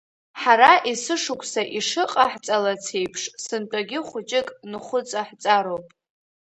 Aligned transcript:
Ҳара 0.41 0.71
есышықәса 0.89 1.61
ишыҟаҳҵалац 1.77 2.85
еиԥш, 2.99 3.23
сынтәагьы 3.43 3.99
хәыҷык 4.07 4.47
нхәыҵаҳҵароуп. 4.71 5.85